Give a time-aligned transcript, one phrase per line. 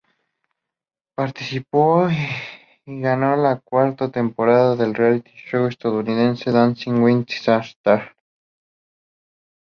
[1.13, 7.35] Participó y ganó la cuarta temporada del reality show estadounidense "Dancing with the
[7.69, 8.07] Stars".